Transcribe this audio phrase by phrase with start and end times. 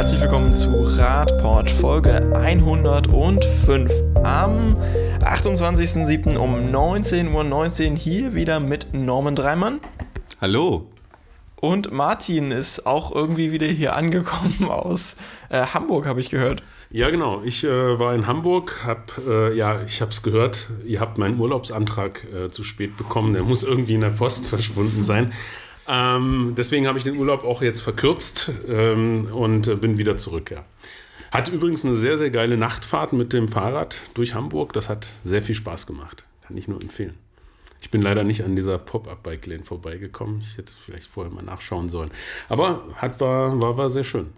[0.00, 3.92] Herzlich willkommen zu Radport Folge 105
[4.24, 4.74] am
[5.20, 6.38] 28.07.
[6.38, 9.78] um 19.19 Uhr 19 hier wieder mit Norman Dreimann.
[10.40, 10.86] Hallo.
[11.56, 15.16] Und Martin ist auch irgendwie wieder hier angekommen aus
[15.50, 16.62] äh, Hamburg, habe ich gehört.
[16.88, 17.42] Ja, genau.
[17.44, 21.38] Ich äh, war in Hamburg, hab, äh, ja, ich habe es gehört, ihr habt meinen
[21.38, 23.34] Urlaubsantrag äh, zu spät bekommen.
[23.34, 25.34] Der muss irgendwie in der Post verschwunden sein.
[25.92, 30.52] Ähm, deswegen habe ich den Urlaub auch jetzt verkürzt ähm, und äh, bin wieder zurück.
[30.52, 30.64] Ja.
[31.32, 34.72] Hat übrigens eine sehr, sehr geile Nachtfahrt mit dem Fahrrad durch Hamburg.
[34.72, 36.24] Das hat sehr viel Spaß gemacht.
[36.46, 37.14] Kann ich nur empfehlen.
[37.80, 40.42] Ich bin leider nicht an dieser Pop-Up-Bike-Lane vorbeigekommen.
[40.42, 42.10] Ich hätte vielleicht vorher mal nachschauen sollen.
[42.48, 44.28] Aber hat, war, war, war sehr schön.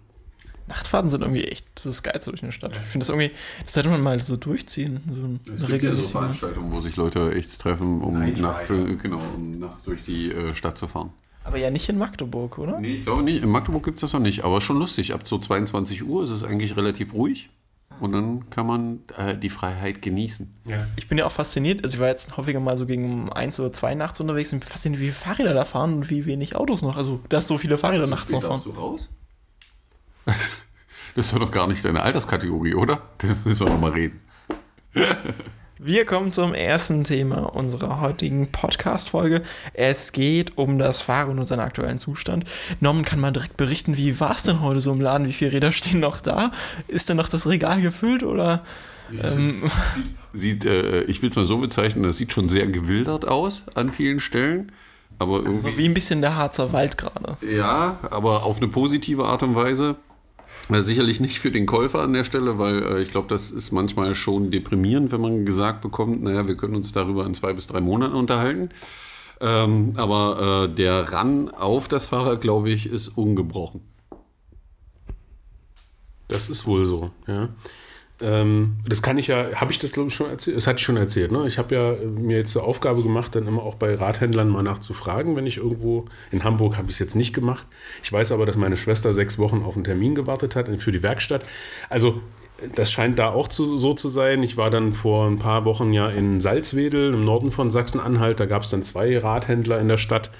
[0.67, 2.71] Nachtfahrten sind irgendwie echt das Geilste durch eine Stadt.
[2.71, 3.31] Ich finde das irgendwie,
[3.65, 5.39] das sollte man mal so durchziehen.
[5.45, 9.59] So es gibt ja so Veranstaltungen, wo sich Leute echt treffen, um, nachts, genau, um
[9.59, 11.11] nachts durch die äh, Stadt zu fahren.
[11.43, 12.79] Aber ja nicht in Magdeburg, oder?
[12.79, 13.43] Nee, ich glaube nicht.
[13.43, 14.43] In Magdeburg gibt es das noch nicht.
[14.43, 15.13] Aber schon lustig.
[15.13, 17.49] Ab so 22 Uhr ist es eigentlich relativ ruhig.
[17.99, 20.53] Und dann kann man äh, die Freiheit genießen.
[20.65, 20.87] Ja.
[20.95, 21.83] Ich bin ja auch fasziniert.
[21.83, 24.69] Also ich war jetzt häufiger mal so gegen eins oder zwei nachts unterwegs und bin
[24.69, 26.97] fasziniert, wie viele Fahrräder da fahren und wie wenig Autos noch.
[26.97, 28.61] Also, dass so viele Fahrräder so nachts noch fahren.
[28.63, 29.09] du raus?
[30.25, 33.01] das ist doch noch gar nicht deine Alterskategorie, oder?
[33.19, 34.19] Da müssen wir noch mal reden.
[35.79, 39.41] Wir kommen zum ersten Thema unserer heutigen Podcast-Folge.
[39.73, 42.45] Es geht um das Fahren und seinen aktuellen Zustand.
[42.79, 45.27] Norman kann mal direkt berichten, wie war es denn heute so im Laden?
[45.27, 46.51] Wie viele Räder stehen noch da?
[46.87, 48.63] Ist denn noch das Regal gefüllt oder?
[49.23, 49.63] Ähm
[50.33, 53.91] sieht, äh, ich will es mal so bezeichnen, das sieht schon sehr gewildert aus an
[53.91, 54.71] vielen Stellen.
[55.17, 57.37] Aber also so wie ein bisschen der Harzer Wald gerade.
[57.41, 59.95] Ja, aber auf eine positive Art und Weise.
[60.69, 64.15] Sicherlich nicht für den Käufer an der Stelle, weil äh, ich glaube, das ist manchmal
[64.15, 67.81] schon deprimierend, wenn man gesagt bekommt, naja, wir können uns darüber in zwei bis drei
[67.81, 68.69] Monaten unterhalten.
[69.41, 73.81] Ähm, aber äh, der Ran auf das Fahrrad, glaube ich, ist ungebrochen.
[76.29, 77.49] Das ist wohl so, ja.
[78.21, 80.55] Ähm, das kann ich ja, habe ich das glaube ich schon erzählt?
[80.55, 81.31] Das hatte ich schon erzählt.
[81.31, 81.45] Ne?
[81.47, 85.35] Ich habe ja mir jetzt zur Aufgabe gemacht, dann immer auch bei Radhändlern mal nachzufragen,
[85.35, 87.67] wenn ich irgendwo, in Hamburg habe ich es jetzt nicht gemacht.
[88.03, 91.03] Ich weiß aber, dass meine Schwester sechs Wochen auf einen Termin gewartet hat für die
[91.03, 91.45] Werkstatt.
[91.89, 92.21] Also
[92.75, 94.43] das scheint da auch zu, so zu sein.
[94.43, 98.39] Ich war dann vor ein paar Wochen ja in Salzwedel im Norden von Sachsen-Anhalt.
[98.39, 100.31] Da gab es dann zwei Radhändler in der Stadt,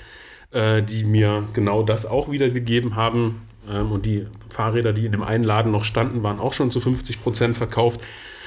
[0.51, 3.41] äh, die mir genau das auch wiedergegeben haben.
[3.71, 6.79] Ähm, und die Fahrräder, die in dem einen Laden noch standen, waren auch schon zu
[6.79, 8.01] 50 Prozent verkauft.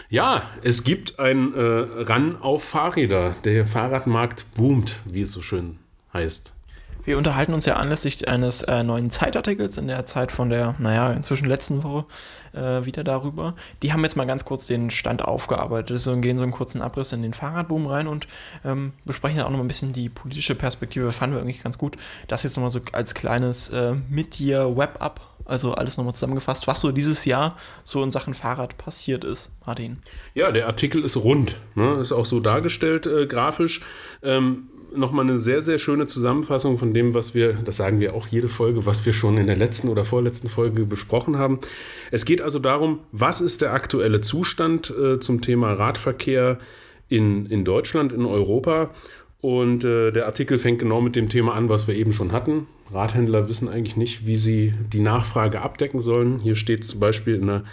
[0.08, 3.36] Ja, es gibt ein äh, Ran auf Fahrräder.
[3.44, 5.78] Der Fahrradmarkt boomt, wie es so schön
[6.12, 6.55] heißt.
[7.06, 11.12] Wir unterhalten uns ja anlässlich eines äh, neuen Zeitartikels in der Zeit von der, naja,
[11.12, 12.04] inzwischen letzten Woche
[12.52, 13.54] äh, wieder darüber.
[13.84, 17.12] Die haben jetzt mal ganz kurz den Stand aufgearbeitet und gehen so einen kurzen Abriss
[17.12, 18.26] in den Fahrradboom rein und
[18.64, 21.12] ähm, besprechen auch noch ein bisschen die politische Perspektive.
[21.12, 21.96] Fanden wir eigentlich ganz gut.
[22.26, 26.80] Das jetzt nochmal so als kleines äh, mit dir Web-Up also alles nochmal zusammengefasst, was
[26.80, 29.98] so dieses Jahr so in Sachen Fahrrad passiert ist, Martin.
[30.34, 32.00] Ja, der Artikel ist rund, ne?
[32.00, 33.82] ist auch so dargestellt äh, grafisch.
[34.24, 34.66] Ähm,
[34.98, 38.48] nochmal eine sehr, sehr schöne Zusammenfassung von dem, was wir, das sagen wir auch jede
[38.48, 41.60] Folge, was wir schon in der letzten oder vorletzten Folge besprochen haben.
[42.10, 46.58] Es geht also darum, was ist der aktuelle Zustand äh, zum Thema Radverkehr
[47.08, 48.90] in, in Deutschland, in Europa.
[49.40, 52.66] Und äh, der Artikel fängt genau mit dem Thema an, was wir eben schon hatten.
[52.90, 56.38] Radhändler wissen eigentlich nicht, wie sie die Nachfrage abdecken sollen.
[56.38, 57.64] Hier steht zum Beispiel in, der,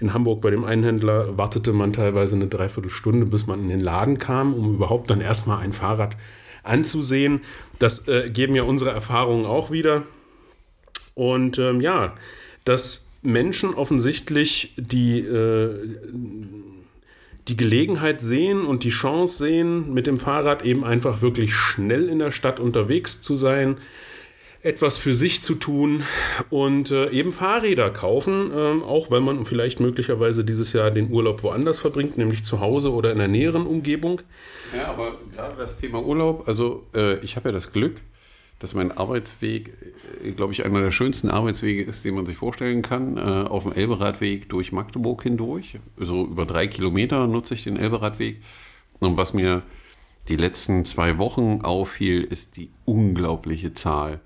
[0.00, 4.18] in Hamburg bei dem Einhändler, wartete man teilweise eine Dreiviertelstunde, bis man in den Laden
[4.18, 6.16] kam, um überhaupt dann erstmal ein Fahrrad
[6.62, 7.40] anzusehen.
[7.78, 10.04] Das äh, geben ja unsere Erfahrungen auch wieder.
[11.14, 12.14] Und ähm, ja,
[12.64, 15.76] dass Menschen offensichtlich die, äh,
[17.48, 22.18] die Gelegenheit sehen und die Chance sehen, mit dem Fahrrad eben einfach wirklich schnell in
[22.18, 23.76] der Stadt unterwegs zu sein,
[24.62, 26.04] etwas für sich zu tun
[26.48, 31.42] und äh, eben Fahrräder kaufen, äh, auch wenn man vielleicht möglicherweise dieses Jahr den Urlaub
[31.42, 34.20] woanders verbringt, nämlich zu Hause oder in der näheren Umgebung.
[34.76, 38.02] Ja, aber gerade das Thema Urlaub, also äh, ich habe ja das Glück,
[38.60, 39.72] dass mein Arbeitsweg,
[40.24, 43.64] äh, glaube ich, einer der schönsten Arbeitswege ist, den man sich vorstellen kann, äh, auf
[43.64, 45.80] dem Elberadweg durch Magdeburg hindurch.
[45.96, 48.40] So über drei Kilometer nutze ich den Elberadweg.
[49.00, 49.64] Und was mir
[50.28, 54.20] die letzten zwei Wochen auffiel, ist die unglaubliche Zahl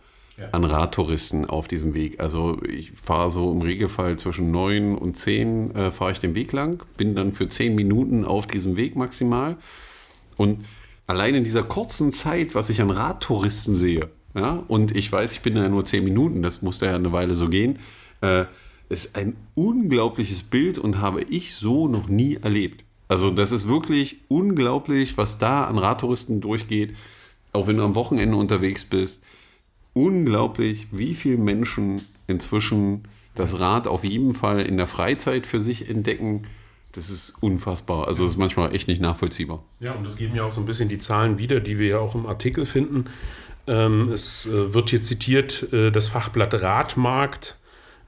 [0.53, 2.21] an Radtouristen auf diesem Weg.
[2.21, 6.53] Also ich fahre so im Regelfall zwischen neun und zehn äh, fahre ich den Weg
[6.53, 9.57] lang, bin dann für zehn Minuten auf diesem Weg maximal.
[10.37, 10.65] Und
[11.07, 15.41] allein in dieser kurzen Zeit, was ich an Radtouristen sehe, ja, und ich weiß, ich
[15.41, 17.79] bin ja nur zehn Minuten, das musste ja eine Weile so gehen,
[18.21, 18.45] äh,
[18.91, 22.85] ist ein unglaubliches Bild und habe ich so noch nie erlebt.
[23.09, 26.95] Also das ist wirklich unglaublich, was da an Radtouristen durchgeht,
[27.53, 29.25] auch wenn du am Wochenende unterwegs bist
[29.97, 33.05] unglaublich, wie viele Menschen inzwischen
[33.35, 36.45] das Rad auf jeden Fall in der Freizeit für sich entdecken,
[36.93, 38.07] das ist unfassbar.
[38.07, 39.63] Also das ist manchmal echt nicht nachvollziehbar.
[39.81, 41.99] Ja, und das geben ja auch so ein bisschen die Zahlen wieder, die wir ja
[41.99, 43.07] auch im Artikel finden.
[43.67, 47.57] Ähm, es äh, wird hier zitiert äh, das Fachblatt Radmarkt,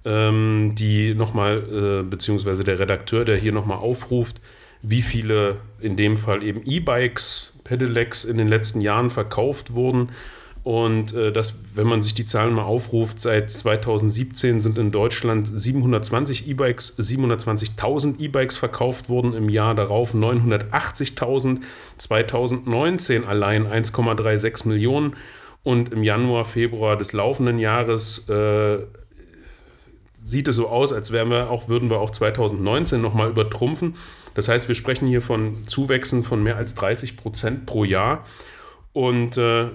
[0.05, 4.41] ähm, die nochmal, äh, beziehungsweise der Redakteur, der hier nochmal aufruft,
[4.83, 10.11] wie viele in dem Fall eben E-Bikes, Pedelecs in den letzten Jahren verkauft wurden.
[10.69, 15.49] Und äh, das, wenn man sich die Zahlen mal aufruft, seit 2017 sind in Deutschland
[15.51, 21.61] 720 E-Bikes, 720.000 E-Bikes verkauft worden, im Jahr darauf 980.000,
[21.97, 25.17] 2019 allein 1,36 Millionen
[25.63, 28.81] und im Januar, Februar des laufenden Jahres äh,
[30.23, 33.95] sieht es so aus, als wären wir auch, würden wir auch 2019 nochmal übertrumpfen.
[34.35, 38.27] Das heißt, wir sprechen hier von Zuwächsen von mehr als 30 Prozent pro Jahr.
[38.93, 39.69] Und äh,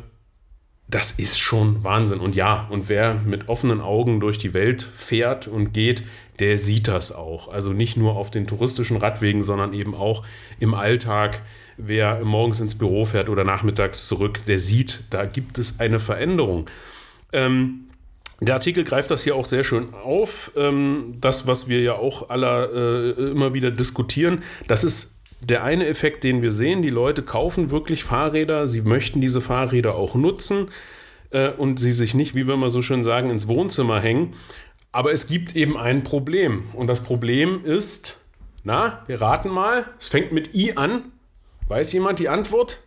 [0.87, 2.19] das ist schon Wahnsinn.
[2.19, 6.03] Und ja, und wer mit offenen Augen durch die Welt fährt und geht,
[6.39, 7.47] der sieht das auch.
[7.47, 10.25] Also nicht nur auf den touristischen Radwegen, sondern eben auch
[10.59, 11.41] im Alltag.
[11.77, 16.69] Wer morgens ins Büro fährt oder nachmittags zurück, der sieht, da gibt es eine Veränderung.
[17.31, 17.85] Ähm,
[18.39, 20.51] der Artikel greift das hier auch sehr schön auf.
[20.55, 25.12] Ähm, das, was wir ja auch alle äh, immer wieder diskutieren, das ist
[25.43, 29.95] der eine Effekt, den wir sehen, die Leute kaufen wirklich Fahrräder, sie möchten diese Fahrräder
[29.95, 30.69] auch nutzen
[31.31, 34.33] äh, und sie sich nicht, wie wir immer so schön sagen, ins Wohnzimmer hängen.
[34.91, 36.65] Aber es gibt eben ein Problem.
[36.73, 38.21] Und das Problem ist,
[38.63, 41.11] na, wir raten mal, es fängt mit I an.
[41.67, 42.81] Weiß jemand die Antwort?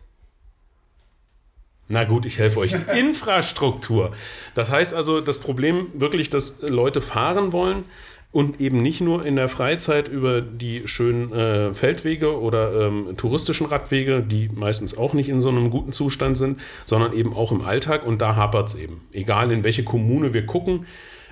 [1.89, 2.73] Na gut, ich helfe euch.
[2.97, 4.11] Infrastruktur.
[4.55, 7.85] Das heißt also, das Problem wirklich, dass Leute fahren wollen,
[8.37, 13.65] und eben nicht nur in der Freizeit über die schönen äh, Feldwege oder ähm, touristischen
[13.65, 17.61] Radwege, die meistens auch nicht in so einem guten Zustand sind, sondern eben auch im
[17.61, 19.01] Alltag und da hapert es eben.
[19.11, 20.85] Egal in welche Kommune wir gucken.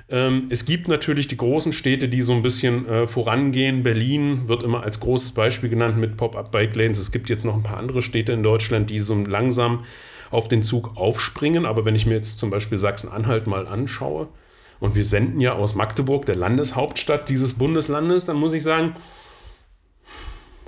[0.10, 3.84] Ähm, es gibt natürlich die großen Städte, die so ein bisschen äh, vorangehen.
[3.84, 6.98] Berlin wird immer als großes Beispiel genannt mit Pop-up-Bike-Lanes.
[6.98, 9.84] Es gibt jetzt noch ein paar andere Städte in Deutschland, die so langsam
[10.32, 11.68] auf den Zug aufspringen.
[11.68, 14.28] Aber wenn ich mir jetzt zum Beispiel Sachsen-Anhalt mal anschaue,
[14.80, 18.96] und wir senden ja aus Magdeburg, der Landeshauptstadt dieses Bundeslandes, dann muss ich sagen,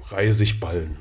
[0.10, 0.98] reihe sich Ballen.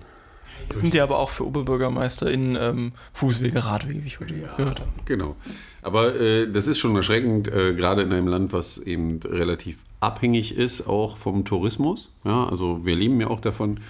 [0.68, 4.54] Wir sind ja aber auch für Oberbürgermeister in ähm, Fußwege, Radwege, wie ich heute ja,
[4.56, 4.90] gehört habe.
[5.04, 5.36] Genau.
[5.82, 10.56] Aber äh, das ist schon erschreckend, äh, gerade in einem Land, was eben relativ abhängig
[10.56, 12.10] ist, auch vom Tourismus.
[12.24, 13.80] Ja, also wir leben ja auch davon.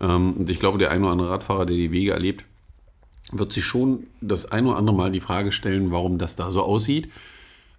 [0.00, 2.44] Ähm, und ich glaube, der ein oder andere Radfahrer, der die Wege erlebt,
[3.30, 6.62] wird sich schon das ein oder andere Mal die Frage stellen, warum das da so
[6.62, 7.08] aussieht.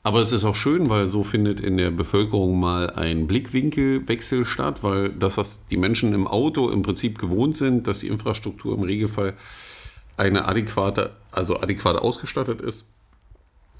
[0.05, 4.83] Aber es ist auch schön, weil so findet in der Bevölkerung mal ein Blickwinkelwechsel statt,
[4.83, 8.83] weil das, was die Menschen im Auto im Prinzip gewohnt sind, dass die Infrastruktur im
[8.83, 9.33] Regelfall
[10.17, 12.83] eine adäquate, also adäquat ausgestattet ist,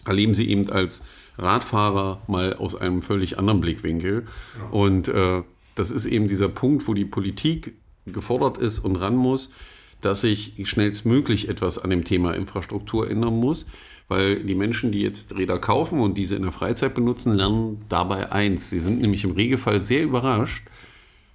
[0.05, 1.01] erleben sie eben als
[1.37, 4.25] Radfahrer mal aus einem völlig anderen Blickwinkel.
[4.57, 4.69] Ja.
[4.69, 5.43] Und äh,
[5.75, 7.73] das ist eben dieser Punkt, wo die Politik
[8.05, 9.51] gefordert ist und ran muss,
[9.99, 13.65] dass sich schnellstmöglich etwas an dem Thema Infrastruktur ändern muss
[14.13, 18.31] weil die Menschen, die jetzt Räder kaufen und diese in der Freizeit benutzen, lernen dabei
[18.31, 18.69] eins.
[18.69, 20.63] Sie sind nämlich im Regelfall sehr überrascht,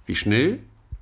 [0.05, 0.59] wie schnell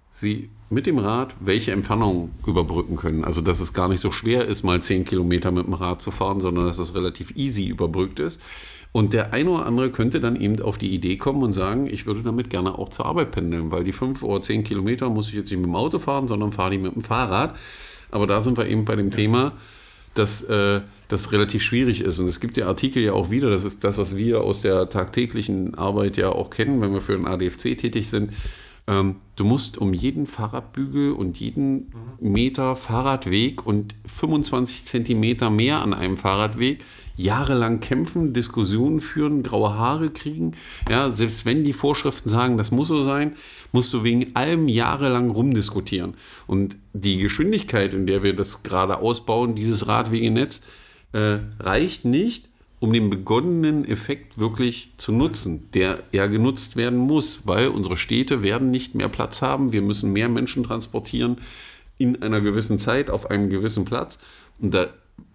[0.10, 3.24] sie mit dem Rad welche Entfernung überbrücken können.
[3.24, 6.10] Also dass es gar nicht so schwer ist, mal 10 Kilometer mit dem Rad zu
[6.10, 8.42] fahren, sondern dass es relativ easy überbrückt ist.
[8.92, 12.08] Und der eine oder andere könnte dann eben auf die Idee kommen und sagen, ich
[12.08, 15.36] würde damit gerne auch zur Arbeit pendeln, weil die 5 oder 10 Kilometer muss ich
[15.36, 17.56] jetzt nicht mit dem Auto fahren, sondern fahre die mit dem Fahrrad.
[18.10, 19.54] Aber da sind wir eben bei dem Thema,
[20.18, 22.20] dass äh, das relativ schwierig ist.
[22.20, 24.90] Und es gibt ja Artikel ja auch wieder, das ist das, was wir aus der
[24.90, 28.32] tagtäglichen Arbeit ja auch kennen, wenn wir für den ADFC tätig sind.
[28.88, 35.94] Ähm, du musst um jeden Fahrradbügel und jeden Meter Fahrradweg und 25 Zentimeter mehr an
[35.94, 36.84] einem Fahrradweg
[37.18, 40.54] jahrelang kämpfen, Diskussionen führen, graue Haare kriegen.
[40.90, 43.36] Ja, selbst wenn die Vorschriften sagen, das muss so sein,
[43.74, 46.14] musst du wegen allem jahrelang rumdiskutieren.
[46.46, 50.62] Und die Geschwindigkeit, in der wir das gerade ausbauen, dieses Radwegenetz,
[51.12, 52.48] äh, reicht nicht,
[52.80, 58.44] um den begonnenen Effekt wirklich zu nutzen, der ja genutzt werden muss, weil unsere Städte
[58.44, 59.72] werden nicht mehr Platz haben.
[59.72, 61.38] Wir müssen mehr Menschen transportieren
[61.98, 64.20] in einer gewissen Zeit auf einem gewissen Platz.
[64.60, 64.88] Und da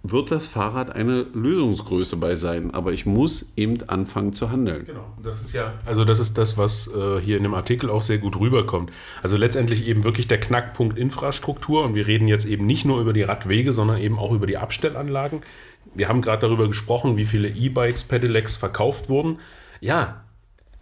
[0.04, 4.84] wird das Fahrrad eine Lösungsgröße bei sein, aber ich muss eben anfangen zu handeln.
[4.84, 8.02] Genau, das ist ja, also das ist das, was äh, hier in dem Artikel auch
[8.02, 8.90] sehr gut rüberkommt.
[9.22, 13.12] Also letztendlich eben wirklich der Knackpunkt Infrastruktur und wir reden jetzt eben nicht nur über
[13.12, 15.42] die Radwege, sondern eben auch über die Abstellanlagen.
[15.94, 19.38] Wir haben gerade darüber gesprochen, wie viele E-Bikes, Pedelecs verkauft wurden.
[19.80, 20.22] Ja,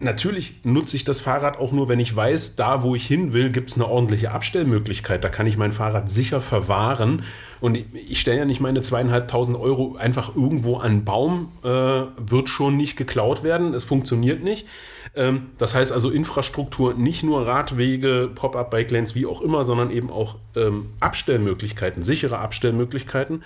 [0.01, 3.51] natürlich nutze ich das Fahrrad auch nur, wenn ich weiß, da wo ich hin will,
[3.51, 5.23] gibt es eine ordentliche Abstellmöglichkeit.
[5.23, 7.23] Da kann ich mein Fahrrad sicher verwahren.
[7.59, 12.49] Und ich, ich stelle ja nicht meine zweieinhalbtausend Euro einfach irgendwo an Baum, äh, wird
[12.49, 13.73] schon nicht geklaut werden.
[13.73, 14.67] Es funktioniert nicht.
[15.15, 20.37] Ähm, das heißt also Infrastruktur, nicht nur Radwege, Pop-up-Bike-Lanes, wie auch immer, sondern eben auch
[20.55, 23.43] ähm, Abstellmöglichkeiten, sichere Abstellmöglichkeiten.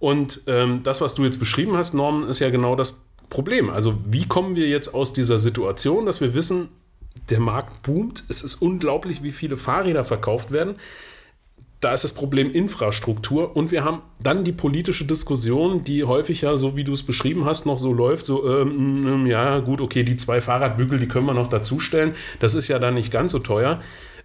[0.00, 3.70] Und ähm, das, was du jetzt beschrieben hast, Norman, ist ja genau das Problem.
[3.70, 6.68] Also wie kommen wir jetzt aus dieser Situation, dass wir wissen,
[7.28, 10.76] der Markt boomt, es ist unglaublich, wie viele Fahrräder verkauft werden.
[11.80, 16.56] Da ist das Problem Infrastruktur und wir haben dann die politische Diskussion, die häufig ja,
[16.56, 20.02] so wie du es beschrieben hast, noch so läuft, so, ähm, ähm ja gut, okay,
[20.02, 23.38] die zwei Fahrradbügel, die können wir noch dazustellen, das ist ja dann nicht ganz so
[23.38, 23.80] teuer.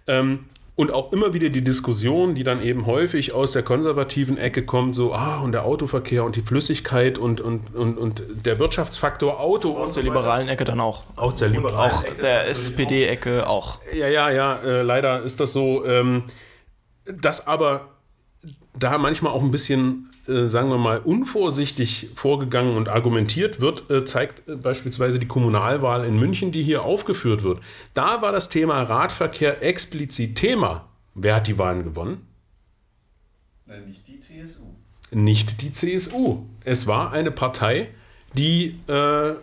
[0.06, 0.40] Ähm,
[0.76, 4.94] und auch immer wieder die Diskussion, die dann eben häufig aus der konservativen Ecke kommt,
[4.94, 9.74] so, ah, und der Autoverkehr und die Flüssigkeit und, und, und, und der Wirtschaftsfaktor Auto.
[9.78, 11.04] Aus der liberalen Ecke dann auch.
[11.16, 12.20] Aus der liberalen Auch Ecke.
[12.20, 13.80] der SPD-Ecke auch.
[13.94, 16.24] Ja, ja, ja, äh, leider ist das so, ähm,
[17.06, 17.88] dass aber
[18.78, 24.04] da manchmal auch ein bisschen, äh, sagen wir mal, unvorsichtig vorgegangen und argumentiert wird, äh,
[24.04, 27.60] zeigt äh, beispielsweise die Kommunalwahl in München, die hier aufgeführt wird.
[27.94, 30.88] Da war das Thema Radverkehr explizit Thema.
[31.14, 32.26] Wer hat die Wahlen gewonnen?
[33.66, 34.64] Nein, nicht die CSU.
[35.10, 36.44] Nicht die CSU.
[36.64, 37.88] Es war eine Partei,
[38.34, 39.34] die äh,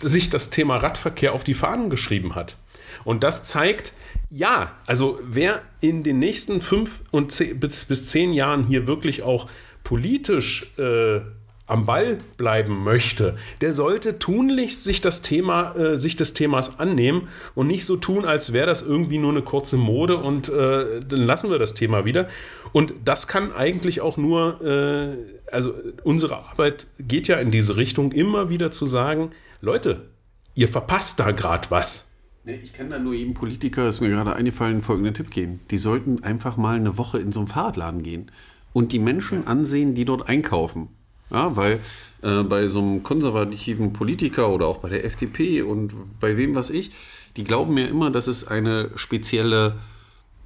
[0.00, 2.56] sich das Thema Radverkehr auf die Fahnen geschrieben hat.
[3.04, 3.92] Und das zeigt,
[4.30, 9.22] ja, also wer in den nächsten fünf und zehn, bis, bis zehn Jahren hier wirklich
[9.22, 9.48] auch
[9.88, 11.20] politisch äh,
[11.66, 17.28] am Ball bleiben möchte, der sollte tunlichst sich das Thema, äh, sich des Themas annehmen
[17.54, 21.22] und nicht so tun, als wäre das irgendwie nur eine kurze Mode und äh, dann
[21.22, 22.28] lassen wir das Thema wieder.
[22.72, 25.16] Und das kann eigentlich auch nur, äh,
[25.50, 25.72] also
[26.04, 29.30] unsere Arbeit geht ja in diese Richtung, immer wieder zu sagen,
[29.62, 30.10] Leute,
[30.54, 32.10] ihr verpasst da gerade was.
[32.44, 35.60] Ich kann da nur jedem Politiker, ist mir gerade eingefallen, folgenden Tipp geben.
[35.70, 38.30] Die sollten einfach mal eine Woche in so einen Fahrradladen gehen
[38.78, 40.86] und die Menschen ansehen, die dort einkaufen.
[41.32, 41.80] Ja, weil
[42.22, 46.70] äh, bei so einem konservativen Politiker oder auch bei der FDP und bei wem was
[46.70, 46.92] ich,
[47.36, 49.74] die glauben mir immer, dass es eine spezielle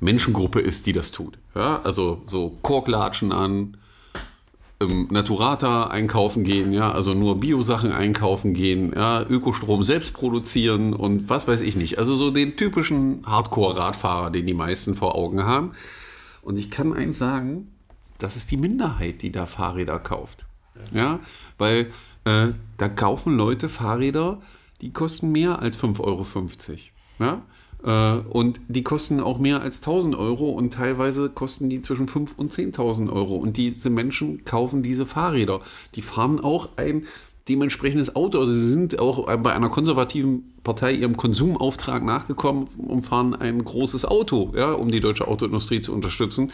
[0.00, 1.36] Menschengruppe ist, die das tut.
[1.54, 3.76] Ja, also so Korklatschen an,
[4.80, 11.28] ähm, Naturata einkaufen gehen, ja, also nur Biosachen einkaufen gehen, ja, Ökostrom selbst produzieren und
[11.28, 11.98] was weiß ich nicht.
[11.98, 15.72] Also so den typischen Hardcore-Radfahrer, den die meisten vor Augen haben.
[16.40, 17.68] Und ich kann eins sagen,
[18.22, 20.46] das ist die Minderheit, die da Fahrräder kauft.
[20.92, 21.20] Ja,
[21.58, 21.90] weil
[22.24, 22.48] äh,
[22.78, 24.40] da kaufen Leute Fahrräder,
[24.80, 26.26] die kosten mehr als 5,50 Euro.
[27.18, 27.42] Ja?
[27.84, 32.36] Äh, und die kosten auch mehr als 1000 Euro und teilweise kosten die zwischen 5.000
[32.36, 33.36] und 10.000 Euro.
[33.36, 35.60] Und diese Menschen kaufen diese Fahrräder.
[35.94, 37.06] Die fahren auch ein
[37.48, 38.38] dementsprechendes Auto.
[38.38, 44.04] Also sie sind auch bei einer konservativen Partei ihrem Konsumauftrag nachgekommen und fahren ein großes
[44.04, 46.52] Auto, ja, um die deutsche Autoindustrie zu unterstützen.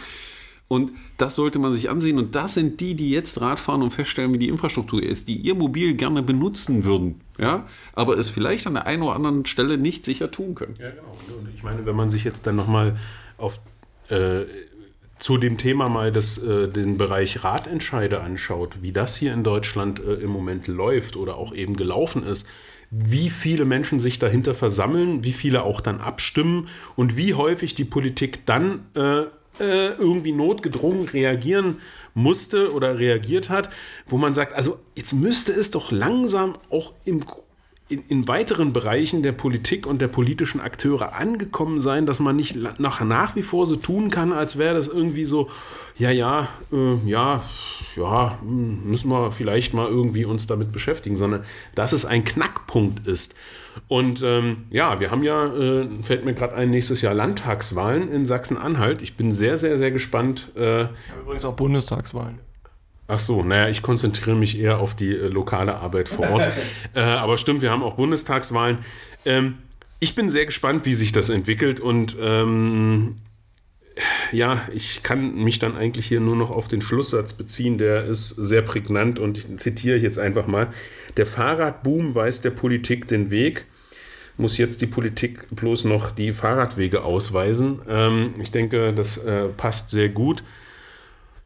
[0.69, 2.19] Und das sollte man sich ansehen.
[2.19, 5.37] Und das sind die, die jetzt Rad fahren und feststellen, wie die Infrastruktur ist, die
[5.37, 7.23] ihr Mobil gerne benutzen würden.
[7.39, 7.67] Ja?
[7.95, 10.77] Aber es vielleicht an der einen oder anderen Stelle nicht sicher tun können.
[10.79, 11.39] Ja, genau.
[11.39, 12.99] Und ich meine, wenn man sich jetzt dann nochmal
[13.39, 13.61] auf
[14.11, 14.45] äh,
[15.19, 20.01] zu dem Thema mal das, äh, den Bereich Radentscheide anschaut, wie das hier in Deutschland
[20.01, 22.47] äh, im Moment läuft oder auch eben gelaufen ist,
[22.91, 27.85] wie viele Menschen sich dahinter versammeln, wie viele auch dann abstimmen und wie häufig die
[27.85, 29.25] Politik dann äh,
[29.61, 31.81] äh, irgendwie notgedrungen reagieren
[32.15, 33.71] musste oder reagiert hat,
[34.07, 37.25] wo man sagt, also jetzt müsste es doch langsam auch im
[37.88, 42.57] in, in, weiteren Bereichen der Politik und der politischen Akteure angekommen sein, dass man nicht
[42.78, 45.49] nach, nach wie vor so tun kann, als wäre das irgendwie so,
[45.97, 47.42] ja, ja, äh, ja,
[47.97, 53.07] ja, hm, müssen wir vielleicht mal irgendwie uns damit beschäftigen, sondern dass es ein Knackpunkt
[53.07, 53.35] ist.
[53.87, 58.26] Und ähm, ja, wir haben ja, äh, fällt mir gerade ein, nächstes Jahr Landtagswahlen in
[58.26, 59.02] Sachsen-Anhalt.
[59.02, 60.50] Ich bin sehr, sehr, sehr gespannt.
[60.57, 60.88] Äh,
[61.23, 62.40] übrigens auch Bundestagswahlen.
[63.11, 66.47] Ach so, naja, ich konzentriere mich eher auf die äh, lokale Arbeit vor Ort.
[66.95, 68.79] äh, aber stimmt, wir haben auch Bundestagswahlen.
[69.25, 69.55] Ähm,
[69.99, 73.17] ich bin sehr gespannt, wie sich das entwickelt und ähm,
[74.31, 78.29] ja, ich kann mich dann eigentlich hier nur noch auf den Schlusssatz beziehen, der ist
[78.29, 80.69] sehr prägnant und ich zitiere jetzt einfach mal.
[81.17, 83.65] Der Fahrradboom weist der Politik den Weg,
[84.37, 87.81] muss jetzt die Politik bloß noch die Fahrradwege ausweisen.
[87.88, 90.45] Ähm, ich denke, das äh, passt sehr gut.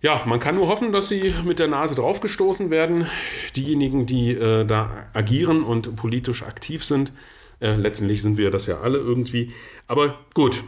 [0.02, 3.06] Ja, man kann nur hoffen, dass sie mit der Nase draufgestoßen werden.
[3.54, 7.12] Diejenigen, die äh, da agieren und politisch aktiv sind.
[7.60, 9.52] Äh, letztendlich sind wir das ja alle irgendwie.
[9.86, 10.64] Aber gut,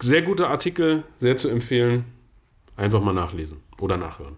[0.00, 2.06] sehr guter Artikel, sehr zu empfehlen.
[2.76, 4.36] Einfach mal nachlesen oder nachhören.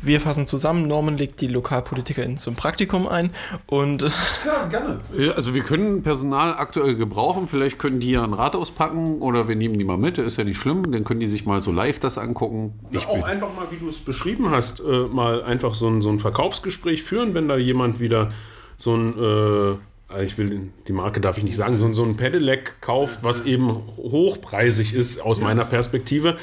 [0.00, 3.30] Wir fassen zusammen, Norman legt die LokalpolitikerInnen zum Praktikum ein
[3.66, 5.00] und Ja, gerne.
[5.34, 7.46] Also wir können Personal aktuell gebrauchen.
[7.48, 10.16] Vielleicht können die ja ein Rad auspacken oder wir nehmen die mal mit.
[10.18, 10.92] Ist ja nicht schlimm.
[10.92, 12.78] Dann können die sich mal so live das angucken.
[12.92, 16.10] Ja, auch einfach mal, wie du es beschrieben hast, äh, mal einfach so ein, so
[16.10, 18.30] ein Verkaufsgespräch führen, wenn da jemand wieder
[18.76, 19.78] so ein,
[20.12, 23.24] äh, ich will die Marke darf ich nicht sagen, so, ein- so ein Pedelec kauft,
[23.24, 26.36] was eben hochpreisig ist aus meiner Perspektive.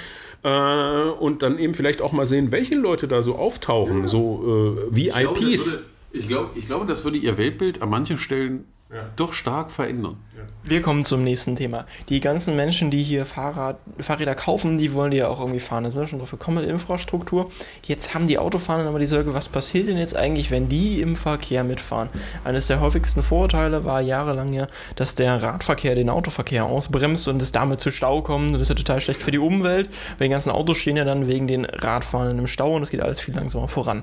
[0.46, 5.00] Äh, und dann eben vielleicht auch mal sehen, welche Leute da so auftauchen, so äh,
[5.00, 5.66] Ich glaube, VIPs.
[5.74, 8.66] würde- Ich glaube, ich glaube, das würde ihr Weltbild an manchen Stellen
[9.16, 10.18] doch stark verändern.
[10.64, 11.86] Wir kommen zum nächsten Thema.
[12.10, 15.84] Die ganzen Menschen, die hier Fahrrad, Fahrräder kaufen, die wollen die ja auch irgendwie fahren.
[15.84, 17.52] Da sind wir schon drauf gekommen mit Infrastruktur.
[17.84, 21.16] Jetzt haben die Autofahrenden aber die Sorge, was passiert denn jetzt eigentlich, wenn die im
[21.16, 22.10] Verkehr mitfahren?
[22.44, 24.66] Eines der häufigsten Vorurteile war jahrelang ja,
[24.96, 28.56] dass der Radverkehr den Autoverkehr ausbremst und es damit zu Stau kommt.
[28.56, 31.28] Das ist ja total schlecht für die Umwelt, weil die ganzen Autos stehen ja dann
[31.28, 34.02] wegen den Radfahrenden im Stau und es geht alles viel langsamer voran.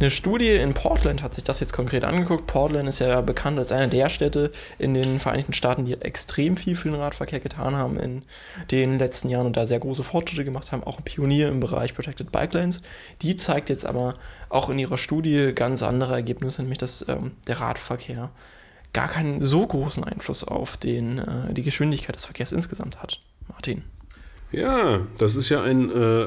[0.00, 2.46] Eine Studie in Portland hat sich das jetzt konkret angeguckt.
[2.46, 6.76] Portland ist ja bekannt als eine der Städte in den Vereinigten Staaten, die extrem viel
[6.76, 8.22] für den Radverkehr getan haben in
[8.70, 11.94] den letzten Jahren und da sehr große Fortschritte gemacht haben, auch ein Pionier im Bereich
[11.94, 12.82] Protected Bike Lanes.
[13.22, 14.14] Die zeigt jetzt aber
[14.48, 18.30] auch in ihrer Studie ganz andere Ergebnisse, nämlich dass ähm, der Radverkehr
[18.92, 23.20] gar keinen so großen Einfluss auf den, äh, die Geschwindigkeit des Verkehrs insgesamt hat.
[23.48, 23.84] Martin.
[24.50, 26.26] Ja, das ist ja ein äh,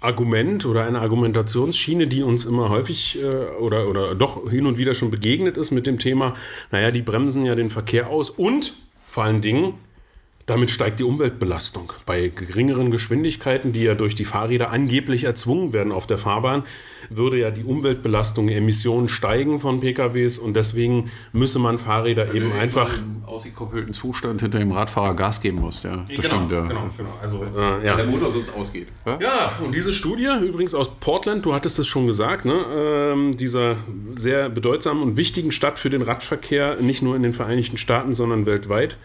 [0.00, 3.26] Argument oder eine Argumentationsschiene, die uns immer häufig äh,
[3.60, 6.36] oder, oder doch hin und wieder schon begegnet ist mit dem Thema,
[6.70, 8.74] naja, die bremsen ja den Verkehr aus und
[9.10, 9.74] vor allen Dingen,
[10.48, 11.92] damit steigt die Umweltbelastung.
[12.06, 16.62] Bei geringeren Geschwindigkeiten, die ja durch die Fahrräder angeblich erzwungen werden auf der Fahrbahn,
[17.10, 22.96] würde ja die Umweltbelastung, Emissionen steigen von PKWs und deswegen müsse man Fahrräder eben einfach
[22.96, 25.82] im ausgekoppelten Zustand hinter dem Radfahrer Gas geben muss.
[25.82, 26.50] Ja, das stimmt.
[26.50, 26.62] Ja.
[26.62, 27.10] Genau, Das genau.
[27.20, 27.96] Also, äh, ja.
[27.96, 28.88] Der Motor sonst ausgeht.
[29.04, 29.18] Ja?
[29.20, 33.76] Ja, und diese Studie, übrigens aus Portland, du hattest es schon gesagt, ne, ähm, dieser
[34.16, 38.46] sehr bedeutsamen und wichtigen Stadt für den Radverkehr, nicht nur in den Vereinigten Staaten, sondern
[38.46, 38.96] weltweit,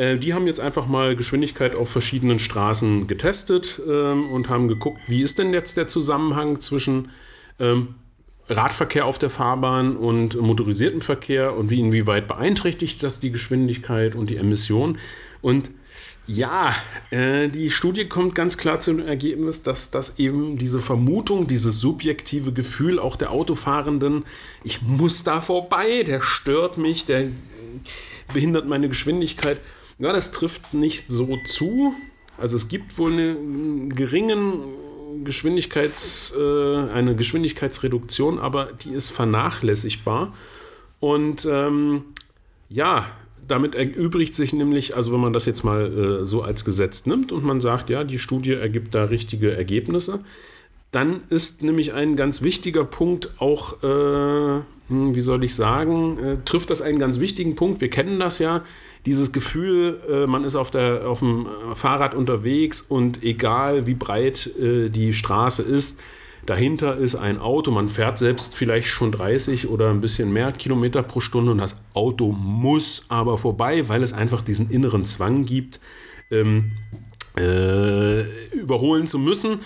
[0.00, 4.98] äh, die haben jetzt einfach mal Geschwindigkeit auf verschiedenen Straßen getestet ähm, und haben geguckt,
[5.08, 7.10] wie ist denn jetzt der Zusammenhang zwischen
[7.58, 7.96] ähm,
[8.48, 14.30] Radverkehr auf der Fahrbahn und motorisierten Verkehr und wie inwieweit beeinträchtigt das die Geschwindigkeit und
[14.30, 14.96] die Emission.
[15.42, 15.70] Und
[16.26, 16.74] ja,
[17.10, 21.78] äh, die Studie kommt ganz klar zu dem Ergebnis, dass das eben diese Vermutung, dieses
[21.78, 24.24] subjektive Gefühl auch der Autofahrenden,
[24.64, 27.30] ich muss da vorbei, der stört mich, der äh,
[28.32, 29.58] behindert meine Geschwindigkeit.
[30.00, 31.94] Ja, das trifft nicht so zu.
[32.38, 34.62] Also es gibt wohl eine geringen
[35.24, 40.32] Geschwindigkeits, äh, eine Geschwindigkeitsreduktion, aber die ist vernachlässigbar.
[41.00, 42.04] Und ähm,
[42.70, 43.06] ja,
[43.46, 47.30] damit erübrigt sich nämlich, also wenn man das jetzt mal äh, so als Gesetz nimmt
[47.30, 50.20] und man sagt, ja, die Studie ergibt da richtige Ergebnisse,
[50.90, 56.36] dann ist nämlich ein ganz wichtiger Punkt auch, äh, hm, wie soll ich sagen, äh,
[56.44, 57.80] trifft das einen ganz wichtigen Punkt.
[57.80, 58.64] Wir kennen das ja,
[59.06, 63.94] dieses Gefühl, äh, man ist auf, der, auf dem äh, Fahrrad unterwegs und egal wie
[63.94, 66.02] breit äh, die Straße ist,
[66.44, 71.02] dahinter ist ein Auto, man fährt selbst vielleicht schon 30 oder ein bisschen mehr Kilometer
[71.04, 75.80] pro Stunde und das Auto muss aber vorbei, weil es einfach diesen inneren Zwang gibt,
[76.30, 76.72] ähm,
[77.38, 78.22] äh,
[78.52, 79.60] überholen zu müssen.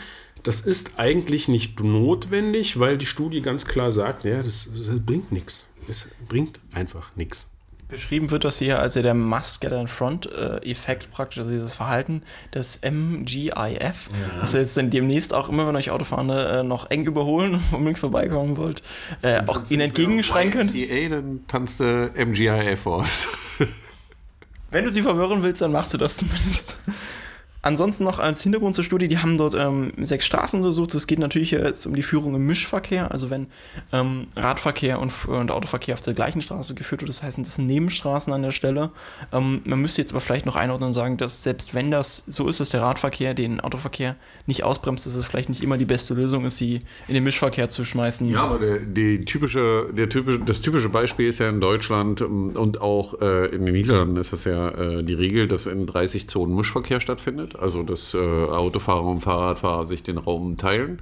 [0.44, 5.32] Das ist eigentlich nicht notwendig, weil die Studie ganz klar sagt, ja, das, das bringt
[5.32, 5.64] nichts.
[5.88, 7.48] Es bringt einfach nichts.
[7.88, 10.74] Beschrieben wird das hier als ja der Must Get in Front äh,
[11.10, 12.22] praktisch, also dieses Verhalten
[12.54, 17.06] des MGIF, das ihr jetzt dann demnächst auch immer, wenn euch Autofahrende äh, noch eng
[17.06, 18.82] überholen, unbedingt vorbeikommen wollt,
[19.22, 20.74] äh, auch ihnen entgegenschreien könnt.
[20.74, 23.28] YMCA, dann tanzt der MGIF aus.
[24.70, 26.78] Wenn du sie verwirren willst, dann machst du das zumindest.
[27.64, 30.92] Ansonsten noch als Hintergrund zur Studie, die haben dort ähm, sechs Straßen untersucht.
[30.94, 33.46] Es geht natürlich jetzt um die Führung im Mischverkehr, also wenn
[33.90, 37.66] ähm, Radverkehr und, und Autoverkehr auf der gleichen Straße geführt wird, das heißt, das sind
[37.66, 38.90] Nebenstraßen an der Stelle.
[39.32, 42.48] Ähm, man müsste jetzt aber vielleicht noch einordnen und sagen, dass selbst wenn das so
[42.48, 46.12] ist, dass der Radverkehr den Autoverkehr nicht ausbremst, dass es vielleicht nicht immer die beste
[46.12, 48.28] Lösung ist, sie in den Mischverkehr zu schmeißen.
[48.28, 52.50] Ja, aber der, die typische, der typische, das typische Beispiel ist ja in Deutschland ähm,
[52.56, 56.28] und auch äh, in den Niederlanden ist das ja äh, die Regel, dass in 30
[56.28, 57.53] Zonen Mischverkehr stattfindet.
[57.56, 61.00] Also dass äh, Autofahrer und Fahrradfahrer sich den Raum teilen.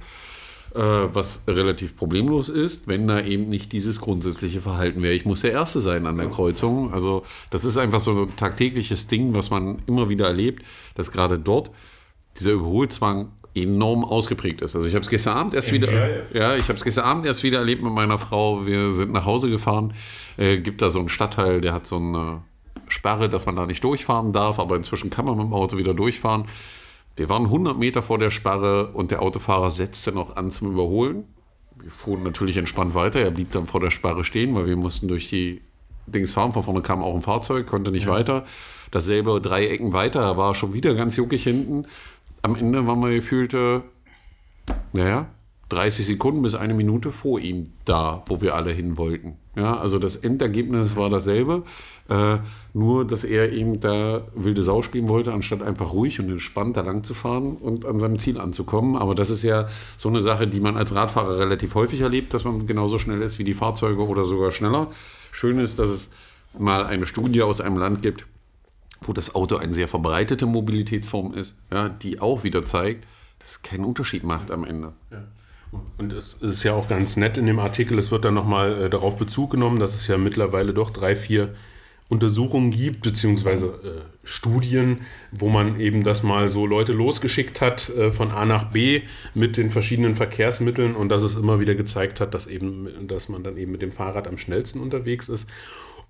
[0.75, 0.79] Äh,
[1.13, 5.13] was relativ problemlos ist, wenn da eben nicht dieses grundsätzliche Verhalten wäre.
[5.13, 6.91] Ich muss der Erste sein an der Kreuzung.
[6.91, 10.63] Also das ist einfach so ein tagtägliches Ding, was man immer wieder erlebt,
[10.95, 11.69] dass gerade dort
[12.39, 14.75] dieser Überholzwang enorm ausgeprägt ist.
[14.75, 16.33] Also ich habe es gestern Abend erst wieder, MGIF.
[16.33, 18.65] ja, ich habe es gestern Abend erst wieder erlebt mit meiner Frau.
[18.65, 19.93] Wir sind nach Hause gefahren.
[20.37, 22.41] Äh, gibt da so einen Stadtteil, der hat so eine
[22.87, 25.93] Sperre, dass man da nicht durchfahren darf, aber inzwischen kann man mit dem Auto wieder
[25.93, 26.45] durchfahren.
[27.15, 31.25] Wir waren 100 Meter vor der Sperre und der Autofahrer setzte noch an zum Überholen.
[31.75, 33.19] wir fuhren natürlich entspannt weiter.
[33.19, 35.61] Er blieb dann vor der Sparre stehen, weil wir mussten durch die
[36.07, 36.53] Dings fahren.
[36.53, 38.11] Von vorne kam auch ein Fahrzeug, konnte nicht ja.
[38.11, 38.45] weiter.
[38.91, 41.87] Dasselbe drei Ecken weiter, war schon wieder ganz juckig hinten.
[42.41, 43.83] Am Ende waren wir gefühlte,
[44.91, 45.27] naja,
[45.73, 49.37] 30 Sekunden bis eine Minute vor ihm da, wo wir alle hin wollten.
[49.55, 51.63] Ja, also das Endergebnis war dasselbe,
[52.09, 52.37] äh,
[52.73, 56.81] nur dass er eben da wilde Sau spielen wollte, anstatt einfach ruhig und entspannt da
[56.81, 58.95] lang zu fahren und an seinem Ziel anzukommen.
[58.95, 62.45] Aber das ist ja so eine Sache, die man als Radfahrer relativ häufig erlebt, dass
[62.45, 64.89] man genauso schnell ist wie die Fahrzeuge oder sogar schneller.
[65.31, 66.09] Schön ist, dass es
[66.57, 68.25] mal eine Studie aus einem Land gibt,
[69.01, 73.05] wo das Auto eine sehr verbreitete Mobilitätsform ist, ja, die auch wieder zeigt,
[73.37, 74.93] dass es keinen Unterschied macht am Ende.
[75.11, 75.23] Ja.
[75.97, 78.89] Und es ist ja auch ganz nett in dem Artikel, es wird dann nochmal äh,
[78.89, 81.55] darauf Bezug genommen, dass es ja mittlerweile doch drei, vier
[82.09, 84.99] Untersuchungen gibt, beziehungsweise äh, Studien,
[85.31, 89.01] wo man eben das mal so Leute losgeschickt hat äh, von A nach B
[89.33, 93.43] mit den verschiedenen Verkehrsmitteln und dass es immer wieder gezeigt hat, dass eben, dass man
[93.43, 95.49] dann eben mit dem Fahrrad am schnellsten unterwegs ist.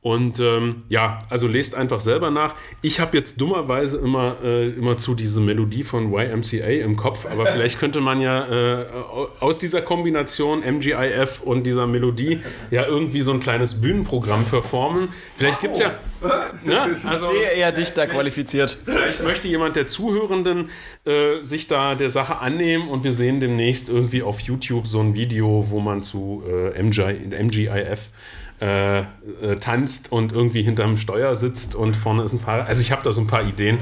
[0.04, 2.56] Und ähm, ja, also lest einfach selber nach.
[2.82, 7.46] Ich habe jetzt dummerweise immer, äh, immer zu diese Melodie von YMCA im Kopf, aber
[7.46, 8.86] vielleicht könnte man ja äh,
[9.40, 15.08] aus dieser Kombination MGIF und dieser Melodie ja irgendwie so ein kleines Bühnenprogramm performen.
[15.38, 15.94] Vielleicht gibt es ja.
[16.64, 16.96] Ne?
[17.06, 18.78] Also, sehr eher dichter qualifiziert.
[18.84, 20.70] Vielleicht möchte jemand der Zuhörenden
[21.06, 25.16] äh, sich da der Sache annehmen und wir sehen demnächst irgendwie auf YouTube so ein
[25.16, 28.12] Video, wo man zu äh, MGI, MGIF
[28.64, 29.06] äh, äh,
[29.60, 32.66] tanzt und irgendwie hinterm Steuer sitzt und vorne ist ein Fahrer.
[32.66, 33.78] Also ich habe da so ein paar Ideen.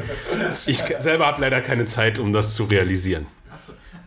[0.65, 3.27] Ich selber habe leider keine Zeit, um das zu realisieren.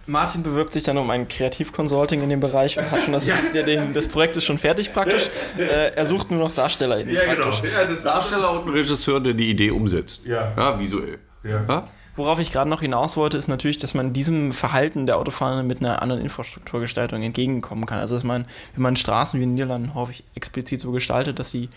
[0.07, 3.37] Martin bewirbt sich dann um ein Kreativconsulting in dem Bereich und hat schon das, ja.
[3.55, 5.31] der, den, das Projekt ist schon fertig praktisch.
[5.57, 7.51] Äh, er sucht nur noch Darsteller in ja, genau.
[7.51, 10.27] Ja, das Darsteller und ein Regisseur, der die Idee umsetzt.
[10.27, 10.53] Ja.
[10.57, 11.19] Ja, visuell.
[11.45, 11.89] Ja.
[12.17, 15.81] Worauf ich gerade noch hinaus wollte, ist natürlich, dass man diesem Verhalten der Autofahrer mit
[15.81, 17.99] einer anderen Infrastrukturgestaltung entgegenkommen kann.
[17.99, 21.51] Also dass man, wenn man Straßen wie in den Niederlanden häufig explizit so gestaltet, dass
[21.51, 21.69] sie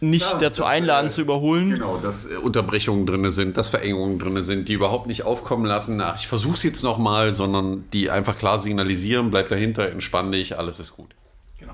[0.00, 1.70] nicht ja, dazu einladen, äh, zu überholen.
[1.70, 6.00] Genau, dass äh, Unterbrechungen drin sind, dass Verengungen drin sind, die überhaupt nicht aufkommen lassen,
[6.00, 10.58] ach, ich versuche es jetzt nochmal, sondern die einfach klar signalisieren, bleib dahinter, entspann dich,
[10.58, 11.14] alles ist gut.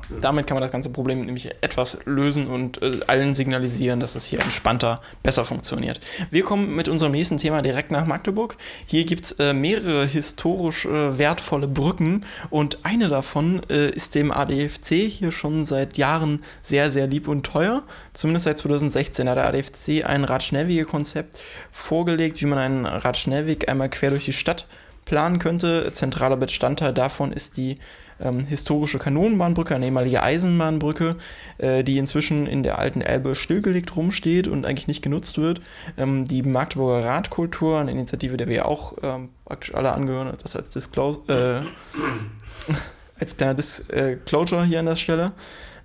[0.08, 0.20] Genau.
[0.20, 4.26] Damit kann man das ganze Problem nämlich etwas lösen und äh, allen signalisieren, dass es
[4.26, 6.00] hier entspannter besser funktioniert.
[6.30, 8.56] Wir kommen mit unserem nächsten Thema direkt nach Magdeburg.
[8.86, 14.30] Hier gibt es äh, mehrere historisch äh, wertvolle Brücken und eine davon äh, ist dem
[14.30, 17.82] ADFC hier schon seit Jahren sehr, sehr lieb und teuer.
[18.12, 21.40] Zumindest seit 2016 hat der ADFC ein Radschnellwege-Konzept
[21.72, 24.66] vorgelegt, wie man einen Radschnellweg einmal quer durch die Stadt
[25.08, 25.90] planen könnte.
[25.92, 27.76] Zentraler Bestandteil davon ist die
[28.20, 31.16] ähm, historische Kanonenbahnbrücke, eine ehemalige Eisenbahnbrücke,
[31.56, 35.62] äh, die inzwischen in der alten Elbe stillgelegt rumsteht und eigentlich nicht genutzt wird.
[35.96, 40.70] Ähm, die Magdeburger Radkultur, eine Initiative, der wir auch ähm, praktisch alle angehören, das als
[40.70, 42.72] Disclose, äh,
[43.18, 45.32] als kleiner Disclosure hier an der Stelle,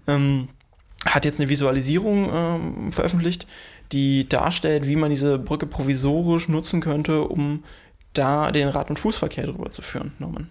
[0.07, 0.49] ähm,
[1.05, 3.47] hat jetzt eine Visualisierung ähm, veröffentlicht,
[3.93, 7.63] die darstellt, wie man diese Brücke provisorisch nutzen könnte, um
[8.13, 10.49] da den Rad- und Fußverkehr drüber zu führen, Norman.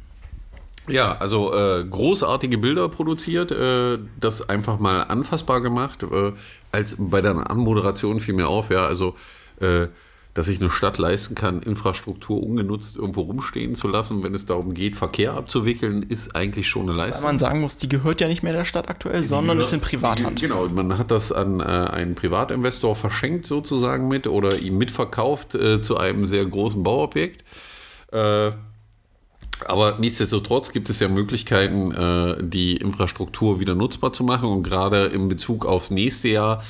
[0.89, 6.03] Ja, also äh, großartige Bilder produziert, äh, das einfach mal anfassbar gemacht.
[6.03, 6.33] Äh,
[6.73, 9.15] als bei der Anmoderation fiel mir auf, ja, also
[9.61, 9.87] äh,
[10.35, 14.73] dass sich eine Stadt leisten kann, Infrastruktur ungenutzt irgendwo rumstehen zu lassen, wenn es darum
[14.73, 17.25] geht, Verkehr abzuwickeln, ist eigentlich schon eine Leistung.
[17.25, 19.67] Weil man sagen muss, die gehört ja nicht mehr der Stadt aktuell, die sondern gehört,
[19.67, 20.41] ist in Privathand.
[20.41, 25.83] Genau, man hat das an äh, einen Privatinvestor verschenkt sozusagen mit oder ihm mitverkauft äh,
[25.83, 27.45] zu einem sehr großen Bauobjekt.
[28.11, 28.53] Äh,
[29.67, 34.49] aber nichtsdestotrotz gibt es ja Möglichkeiten, äh, die Infrastruktur wieder nutzbar zu machen.
[34.49, 36.63] Und gerade in Bezug aufs nächste Jahr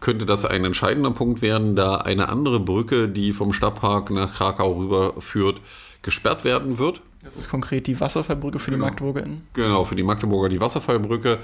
[0.00, 4.72] könnte das ein entscheidender Punkt werden, da eine andere Brücke, die vom Stadtpark nach Krakau
[4.72, 5.60] rüberführt,
[6.02, 7.00] gesperrt werden wird.
[7.22, 8.84] Das ist konkret die Wasserfallbrücke für genau.
[8.84, 9.42] die MagdeburgerInnen.
[9.52, 11.38] Genau, für die Magdeburger die Wasserfallbrücke,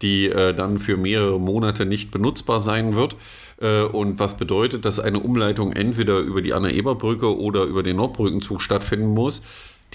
[0.00, 3.16] die äh, dann für mehrere Monate nicht benutzbar sein wird.
[3.60, 8.62] Äh, und was bedeutet, dass eine Umleitung entweder über die Anna-Eber-Brücke oder über den Nordbrückenzug
[8.62, 9.42] stattfinden muss.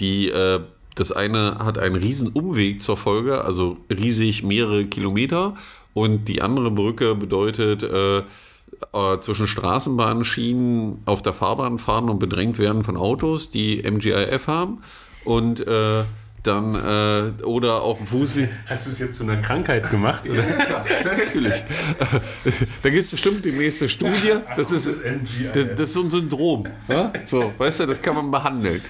[0.00, 0.60] Die, äh,
[0.94, 5.56] das eine hat einen riesen Umweg zur Folge, also riesig mehrere Kilometer.
[5.94, 12.58] Und die andere Brücke bedeutet, äh, äh, zwischen Straßenbahnschienen auf der Fahrbahn fahren und bedrängt
[12.58, 14.82] werden von Autos, die MGIF haben.
[15.24, 16.04] Und äh,
[16.42, 18.38] dann äh, oder auf dem Fuß.
[18.66, 20.28] Hast du es jetzt zu einer Krankheit gemacht?
[20.28, 20.46] Oder?
[20.46, 21.54] Ja, klar, ja, natürlich.
[22.82, 24.34] da gibt es bestimmt die nächste Studie.
[24.56, 26.66] Das ist, das, das ist so ein Syndrom.
[26.88, 27.12] Ja?
[27.24, 28.82] So, weißt du, das kann man behandeln.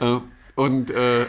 [0.00, 0.18] Äh,
[0.54, 0.94] und äh,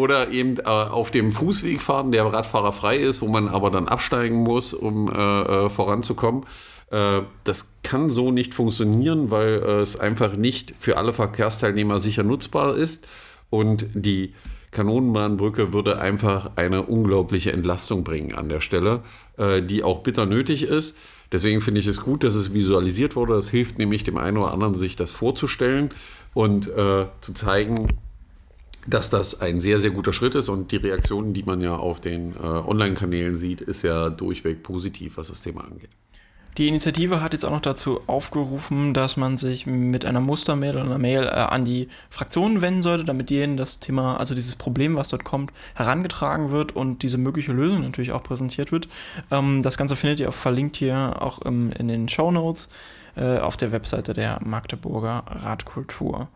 [0.00, 3.86] oder eben äh, auf dem Fußweg fahren, der Radfahrer frei ist, wo man aber dann
[3.86, 6.46] absteigen muss, um äh, äh voranzukommen.
[6.90, 12.76] Äh, das kann so nicht funktionieren, weil es einfach nicht für alle Verkehrsteilnehmer sicher nutzbar
[12.76, 13.06] ist
[13.50, 14.32] und die
[14.70, 19.02] Kanonenbahnbrücke würde einfach eine unglaubliche Entlastung bringen an der Stelle,
[19.36, 20.96] äh, die auch bitter nötig ist.
[21.30, 23.34] Deswegen finde ich es gut, dass es visualisiert wurde.
[23.34, 25.90] Das hilft nämlich dem einen oder anderen, sich das vorzustellen
[26.34, 27.88] und äh, zu zeigen,
[28.86, 30.48] dass das ein sehr, sehr guter Schritt ist.
[30.48, 35.16] Und die Reaktionen, die man ja auf den äh, Online-Kanälen sieht, ist ja durchweg positiv,
[35.16, 35.90] was das Thema angeht.
[36.58, 40.84] Die Initiative hat jetzt auch noch dazu aufgerufen, dass man sich mit einer Mustermail oder
[40.84, 44.96] einer Mail äh, an die Fraktionen wenden sollte, damit denen das Thema, also dieses Problem,
[44.96, 48.88] was dort kommt, herangetragen wird und diese mögliche Lösung natürlich auch präsentiert wird.
[49.30, 52.68] Ähm, das Ganze findet ihr auch verlinkt hier auch im, in den Show Notes
[53.16, 56.28] äh, auf der Webseite der Magdeburger Radkultur.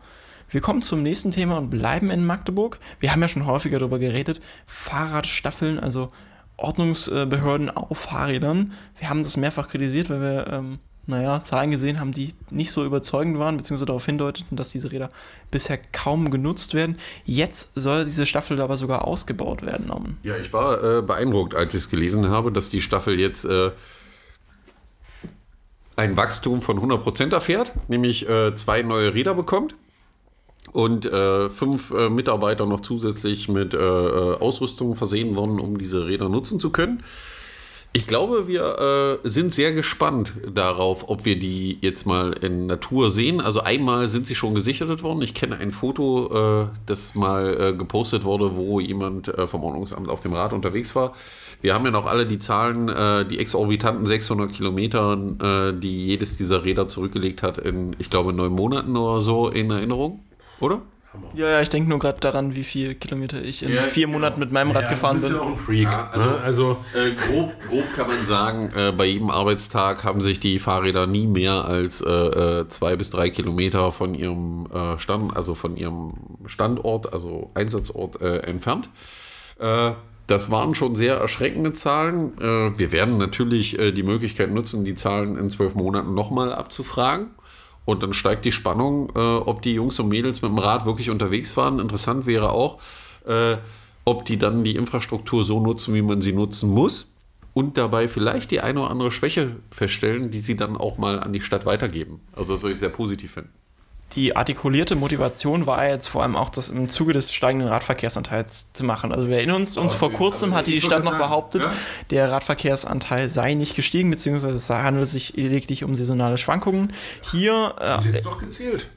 [0.49, 2.79] Wir kommen zum nächsten Thema und bleiben in Magdeburg.
[2.99, 4.41] Wir haben ja schon häufiger darüber geredet.
[4.65, 6.11] Fahrradstaffeln, also
[6.57, 8.73] Ordnungsbehörden auf Fahrrädern.
[8.97, 12.85] Wir haben das mehrfach kritisiert, weil wir, ähm, naja, Zahlen gesehen haben, die nicht so
[12.85, 15.09] überzeugend waren, beziehungsweise darauf hindeuteten, dass diese Räder
[15.51, 16.97] bisher kaum genutzt werden.
[17.25, 20.17] Jetzt soll diese Staffel aber sogar ausgebaut werden, Norman.
[20.23, 23.71] Ja, ich war äh, beeindruckt, als ich es gelesen habe, dass die Staffel jetzt äh,
[25.95, 29.75] ein Wachstum von 100% erfährt, nämlich äh, zwei neue Räder bekommt
[30.71, 36.05] und äh, fünf äh, Mitarbeiter noch zusätzlich mit äh, äh, Ausrüstung versehen worden, um diese
[36.05, 37.03] Räder nutzen zu können.
[37.93, 43.09] Ich glaube, wir äh, sind sehr gespannt darauf, ob wir die jetzt mal in Natur
[43.09, 43.39] sehen.
[43.39, 45.21] Also einmal sind sie schon gesichert worden.
[45.21, 50.33] Ich kenne ein Foto, äh, das mal gepostet wurde, wo jemand vom Ordnungsamt auf dem
[50.33, 51.13] Rad unterwegs war.
[51.61, 52.87] Wir haben ja noch alle die Zahlen,
[53.29, 58.95] die exorbitanten 600 Kilometer, die jedes dieser Räder zurückgelegt hat in, ich glaube, neun Monaten
[58.97, 60.19] oder so in Erinnerung.
[60.59, 60.81] Oder?
[61.33, 64.19] Ja, ja, ich denke nur gerade daran, wie viele Kilometer ich in ja, vier genau.
[64.19, 65.33] Monaten mit meinem Rad ja, gefahren bin.
[65.33, 65.83] Ja auch ein Freak.
[65.83, 66.37] Ja, also, ne?
[66.41, 71.07] also äh, grob, grob, kann man sagen, äh, bei jedem Arbeitstag haben sich die Fahrräder
[71.07, 75.77] nie mehr als äh, äh zwei bis drei Kilometer von ihrem äh, Stand, also von
[75.77, 76.13] ihrem
[76.45, 78.89] Standort, also Einsatzort äh, entfernt.
[80.27, 82.33] das waren schon sehr erschreckende Zahlen.
[82.37, 87.29] wir werden natürlich die Möglichkeit nutzen, die Zahlen in zwölf Monaten nochmal abzufragen.
[87.85, 91.09] Und dann steigt die Spannung, äh, ob die Jungs und Mädels mit dem Rad wirklich
[91.09, 91.79] unterwegs waren.
[91.79, 92.79] Interessant wäre auch,
[93.25, 93.57] äh,
[94.05, 97.11] ob die dann die Infrastruktur so nutzen, wie man sie nutzen muss.
[97.53, 101.31] Und dabei vielleicht die eine oder andere Schwäche feststellen, die sie dann auch mal an
[101.31, 102.19] die Stadt weitergeben.
[102.35, 103.64] Also das würde ich sehr positiv finden
[104.13, 108.85] die artikulierte Motivation war jetzt vor allem auch, das im Zuge des steigenden Radverkehrsanteils zu
[108.85, 109.11] machen.
[109.11, 111.73] Also wir erinnern uns, uns vor kurzem hatte die Stadt noch behauptet, ja?
[112.11, 116.93] der Radverkehrsanteil sei nicht gestiegen, beziehungsweise es handelt sich lediglich um saisonale Schwankungen.
[117.31, 117.75] Hier.
[117.79, 118.89] Äh, Sie jetzt doch gezählt?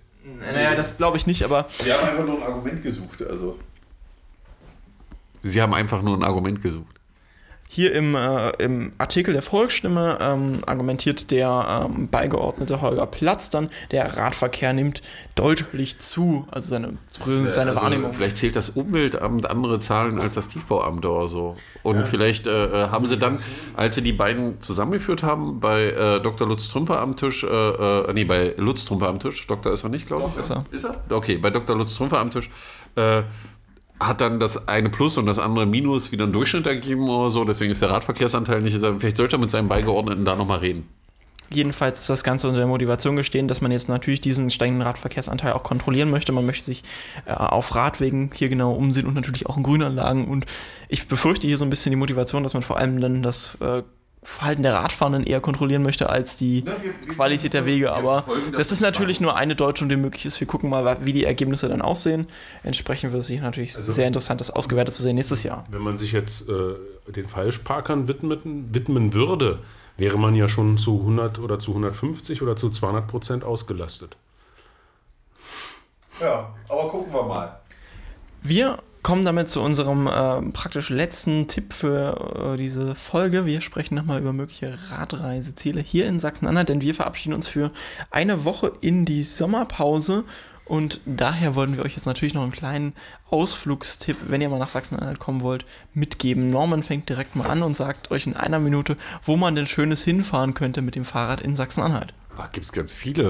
[0.52, 1.66] Naja, das glaube ich nicht, aber.
[1.82, 3.58] Sie haben einfach nur ein Argument gesucht, also.
[5.42, 6.97] Sie haben einfach nur ein Argument gesucht.
[7.70, 13.68] Hier im, äh, im Artikel der Volksstimme ähm, argumentiert der ähm, Beigeordnete Holger Platz dann,
[13.90, 15.02] der Radverkehr nimmt
[15.34, 16.94] deutlich zu, also seine,
[17.44, 18.14] seine also Wahrnehmung.
[18.14, 21.56] Vielleicht zählt das Umweltamt andere Zahlen als das Tiefbauamt oder so.
[21.82, 22.04] Und ja.
[22.04, 23.38] vielleicht äh, äh haben sie dann,
[23.76, 26.48] als sie die beiden zusammengeführt haben, bei äh, Dr.
[26.48, 29.90] Lutz Trümper am Tisch, äh, äh, nee, bei Lutz Trümper am Tisch, Doktor ist er
[29.90, 30.38] nicht, glaube ich.
[30.38, 30.64] Ist er.
[30.70, 31.02] Ist er?
[31.10, 31.76] Okay, bei Dr.
[31.76, 32.48] Lutz Trümper am Tisch
[32.96, 33.22] äh,
[34.00, 37.44] hat dann das eine Plus und das andere Minus wieder einen Durchschnitt ergeben oder so.
[37.44, 38.76] Deswegen ist der Radverkehrsanteil nicht.
[38.76, 40.88] Vielleicht sollte er mit seinem Beigeordneten da nochmal reden.
[41.50, 45.52] Jedenfalls ist das Ganze unter der Motivation gestehen, dass man jetzt natürlich diesen steigenden Radverkehrsanteil
[45.52, 46.30] auch kontrollieren möchte.
[46.30, 46.82] Man möchte sich
[47.24, 50.28] äh, auf Radwegen hier genau umsehen und natürlich auch in Grünanlagen.
[50.28, 50.44] Und
[50.88, 53.82] ich befürchte hier so ein bisschen die Motivation, dass man vor allem dann das äh,
[54.22, 57.92] Verhalten der Radfahrenden eher kontrollieren möchte als die Na, wir, wir, Qualität der Wege.
[57.92, 60.40] Aber das, ist natürlich nur eine Deutung, die möglich ist.
[60.40, 62.26] Wir gucken mal, wie die Ergebnisse dann aussehen.
[62.62, 65.64] Entsprechend wird es sich natürlich also, sehr interessant, das ausgewertet zu sehen nächstes Jahr.
[65.70, 66.74] Wenn man sich jetzt äh,
[67.12, 69.60] den Falschparkern widmen, widmen würde,
[69.96, 74.16] wäre man ja schon zu 100 oder zu 150 oder zu 200 Prozent ausgelastet.
[76.20, 77.60] Ja, aber gucken wir mal.
[78.42, 83.46] Wir kommen damit zu unserem äh, praktisch letzten Tipp für äh, diese Folge.
[83.46, 87.70] Wir sprechen nochmal über mögliche Radreiseziele hier in Sachsen-Anhalt, denn wir verabschieden uns für
[88.10, 90.24] eine Woche in die Sommerpause.
[90.64, 92.92] Und daher wollen wir euch jetzt natürlich noch einen kleinen
[93.30, 96.50] Ausflugstipp, wenn ihr mal nach Sachsen-Anhalt kommen wollt, mitgeben.
[96.50, 100.04] Norman fängt direkt mal an und sagt euch in einer Minute, wo man denn Schönes
[100.04, 102.12] hinfahren könnte mit dem Fahrrad in Sachsen-Anhalt.
[102.36, 103.22] Da gibt es ganz viele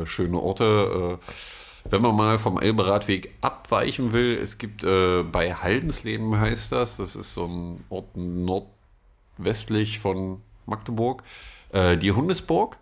[0.00, 1.18] äh, äh schöne Orte.
[1.18, 1.30] Äh
[1.90, 7.16] wenn man mal vom Elberadweg abweichen will, es gibt äh, bei Haldensleben heißt das, das
[7.16, 11.22] ist so ein Ort nordwestlich von Magdeburg,
[11.72, 12.78] äh, die Hundesburg.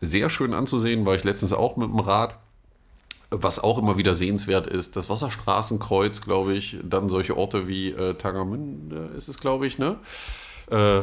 [0.00, 2.38] Sehr schön anzusehen, war ich letztens auch mit dem Rad.
[3.30, 8.14] Was auch immer wieder sehenswert ist, das Wasserstraßenkreuz, glaube ich, dann solche Orte wie äh,
[8.14, 9.98] Tangermünde ist es, glaube ich, ne?
[10.70, 11.02] Äh,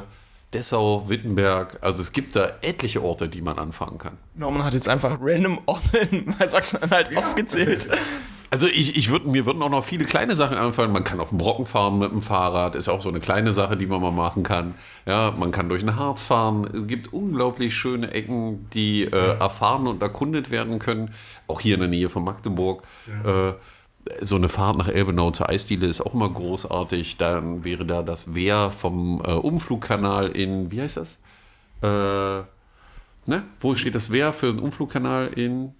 [0.56, 1.78] Dessau, Wittenberg.
[1.82, 4.18] Also es gibt da etliche Orte, die man anfangen kann.
[4.36, 7.20] Norman hat jetzt einfach random Orte in Sachsen-Anhalt ja.
[7.20, 7.90] aufgezählt.
[8.52, 10.94] Also ich, ich würd, mir würden auch noch viele kleine Sachen einfallen.
[10.94, 13.76] Man kann auf dem Brocken fahren mit dem Fahrrad, ist auch so eine kleine Sache,
[13.76, 14.76] die man mal machen kann.
[15.06, 16.66] Ja, man kann durch ein Harz fahren.
[16.74, 21.14] Es gibt unglaublich schöne Ecken, die äh, erfahren und erkundet werden können.
[21.48, 22.84] Auch hier in der Nähe von Magdeburg.
[23.26, 23.50] Ja.
[23.50, 23.54] Äh,
[24.22, 27.18] so eine Fahrt nach Elbenau zur Eisdiele ist auch immer großartig.
[27.18, 31.18] Dann wäre da das Wehr vom äh, Umflugkanal in, wie heißt das?
[31.82, 32.46] Äh,
[33.26, 33.44] ne?
[33.60, 35.74] Wo steht das Wehr für den Umflugkanal in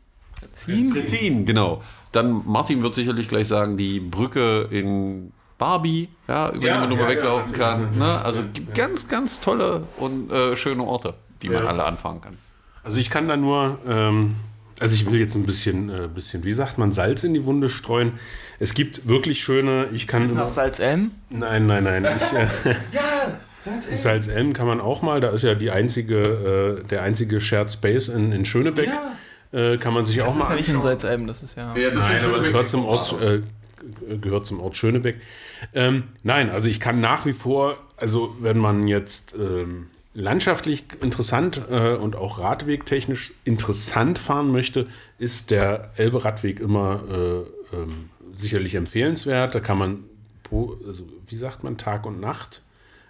[0.52, 1.06] Ziehen?
[1.06, 1.82] Ziehen, genau.
[2.12, 6.92] Dann Martin wird sicherlich gleich sagen, die Brücke in Barbie, ja, über ja, die man
[6.92, 7.98] ja, nur weglaufen ja, kann.
[7.98, 8.22] Ne?
[8.22, 8.42] Also
[8.74, 12.38] ganz, ganz tolle und äh, schöne Orte, die man alle anfangen kann.
[12.84, 14.36] Also ich kann da nur, ähm,
[14.80, 17.70] also ich will jetzt ein bisschen, äh, bisschen, wie sagt man, Salz in die Wunde
[17.70, 18.14] streuen.
[18.60, 20.28] Es gibt wirklich schöne, ich kann...
[20.28, 21.12] Ist noch Salz M?
[21.30, 22.06] Nein, nein, nein.
[22.16, 23.98] Ich, äh, ja, Salz M.
[23.98, 27.72] Salz M kann man auch mal, da ist ja die einzige, äh, der einzige Shared
[27.72, 28.88] Space in, in Schönebeck.
[28.88, 29.16] Ja
[29.56, 30.40] äh, kann man sich das auch mal.
[30.40, 31.76] Das ist ja nicht in Salzalm, das ist ja.
[31.76, 33.42] ja das nein, aber gehört zum Ort, äh,
[34.18, 35.22] gehört zum Ort Schönebeck.
[35.74, 41.62] Ähm, nein, also ich kann nach wie vor, also wenn man jetzt ähm, landschaftlich interessant
[41.70, 44.88] äh, und auch radwegtechnisch interessant fahren möchte,
[45.20, 49.54] ist der Elbe-Radweg immer äh, ähm, sicherlich empfehlenswert.
[49.54, 50.04] Da kann man,
[50.88, 52.62] also, wie sagt man, Tag und Nacht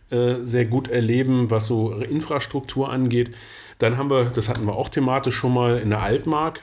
[0.10, 3.34] äh, sehr gut erleben, was so Infrastruktur angeht.
[3.78, 6.62] Dann haben wir, das hatten wir auch thematisch schon mal in der Altmark,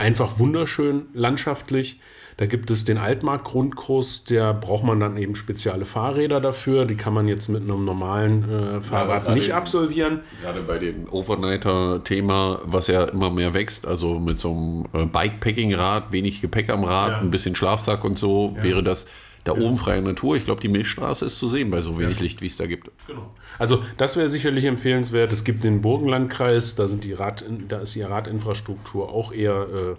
[0.00, 2.00] einfach wunderschön landschaftlich.
[2.36, 6.86] Da gibt es den Altmark-Grundkurs, der braucht man dann eben spezielle Fahrräder dafür.
[6.86, 10.20] Die kann man jetzt mit einem normalen äh, Fahrrad ja, nicht absolvieren.
[10.40, 16.12] Gerade bei dem Overnighter-Thema, was ja immer mehr wächst, also mit so einem äh, Bikepacking-Rad,
[16.12, 17.18] wenig Gepäck am Rad, ja.
[17.18, 18.62] ein bisschen Schlafsack und so, ja.
[18.62, 19.06] wäre das
[19.54, 20.36] da oben freie Natur.
[20.36, 22.22] Ich glaube, die Milchstraße ist zu sehen bei so wenig ja.
[22.22, 22.90] Licht, wie es da gibt.
[23.06, 23.34] Genau.
[23.58, 25.32] Also das wäre sicherlich empfehlenswert.
[25.32, 29.94] Es gibt den Burgenlandkreis, da, sind die Rad, da ist die Radinfrastruktur auch eher, äh,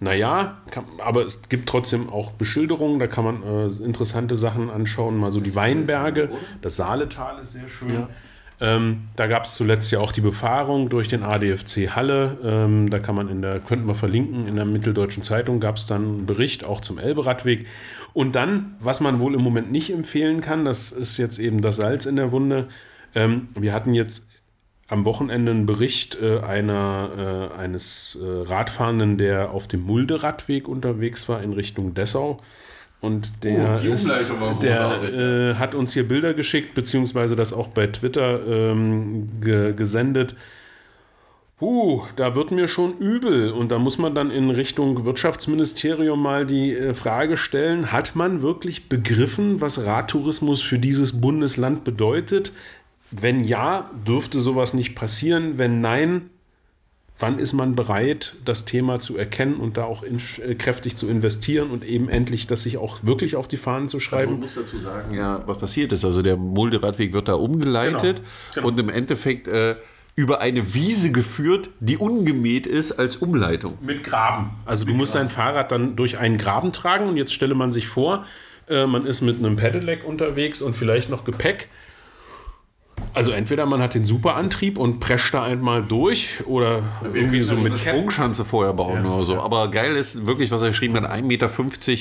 [0.00, 5.16] naja, kann, aber es gibt trotzdem auch Beschilderungen, da kann man äh, interessante Sachen anschauen.
[5.16, 6.30] Mal so die Weinberge,
[6.62, 7.94] das Saaletal ist sehr schön.
[7.94, 8.08] Ja.
[8.60, 12.38] Ähm, da gab es zuletzt ja auch die Befahrung durch den ADFC Halle.
[12.44, 15.86] Ähm, da kann man in der, könnten wir verlinken, in der Mitteldeutschen Zeitung gab es
[15.86, 17.66] dann einen Bericht auch zum Elberadweg.
[18.14, 21.76] Und dann, was man wohl im Moment nicht empfehlen kann, das ist jetzt eben das
[21.76, 22.68] Salz in der Wunde.
[23.14, 24.28] Ähm, wir hatten jetzt
[24.88, 31.28] am Wochenende einen Bericht äh, einer, äh, eines äh, Radfahrenden, der auf dem Mulderadweg unterwegs
[31.28, 32.40] war in Richtung Dessau.
[33.00, 37.86] Und der, oh, ist, der äh, hat uns hier Bilder geschickt, beziehungsweise das auch bei
[37.86, 40.34] Twitter ähm, ge gesendet.
[41.58, 43.50] Puh, da wird mir schon übel.
[43.52, 48.42] Und da muss man dann in Richtung Wirtschaftsministerium mal die äh, Frage stellen, hat man
[48.42, 52.52] wirklich begriffen, was Radtourismus für dieses Bundesland bedeutet?
[53.10, 55.56] Wenn ja, dürfte sowas nicht passieren.
[55.56, 56.30] Wenn nein,
[57.18, 61.08] wann ist man bereit, das Thema zu erkennen und da auch in, äh, kräftig zu
[61.08, 64.20] investieren und eben endlich das sich auch wirklich auf die Fahnen zu schreiben?
[64.20, 66.04] Also man muss dazu sagen, ja, was passiert ist.
[66.04, 68.68] Also der Mulderadweg wird da umgeleitet genau, genau.
[68.68, 69.48] und im Endeffekt...
[69.48, 69.76] Äh,
[70.14, 73.78] über eine Wiese geführt, die ungemäht ist als Umleitung.
[73.80, 74.50] Mit Graben.
[74.66, 75.28] Also mit du musst Graben.
[75.28, 78.24] dein Fahrrad dann durch einen Graben tragen und jetzt stelle man sich vor,
[78.68, 81.68] äh, man ist mit einem Pedelec unterwegs und vielleicht noch Gepäck.
[83.14, 87.72] Also entweder man hat den Superantrieb und prescht da einmal durch oder irgendwie so mit
[87.72, 89.40] eine Sprungschanze vorher bauen ja, oder so.
[89.40, 91.50] Aber geil ist wirklich, was er geschrieben hat, 1,50 Meter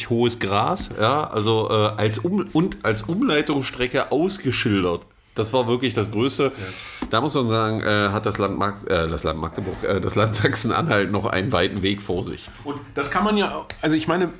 [0.09, 5.01] hohes Gras, ja, also äh, als um und als Umleitungsstrecke ausgeschildert.
[5.37, 6.45] Das war wirklich das Größte.
[6.45, 7.07] Ja.
[7.11, 10.15] Da muss man sagen, äh, hat das Land, Mag äh, das Land Magdeburg, äh, das
[10.15, 12.49] Land Sachsen-Anhalt noch einen weiten Weg vor sich.
[12.63, 14.33] Und das kann man ja, also ich meine,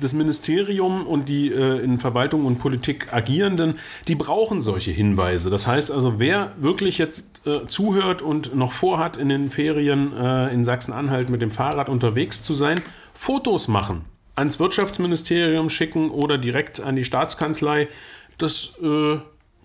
[0.00, 3.78] das Ministerium und die äh, in Verwaltung und Politik agierenden,
[4.08, 5.50] die brauchen solche Hinweise.
[5.50, 10.52] Das heißt also, wer wirklich jetzt äh, zuhört und noch vorhat, in den Ferien äh,
[10.52, 12.80] in Sachsen-Anhalt mit dem Fahrrad unterwegs zu sein,
[13.12, 14.04] Fotos machen,
[14.34, 17.88] ans Wirtschaftsministerium schicken oder direkt an die Staatskanzlei.
[18.38, 19.18] Das äh,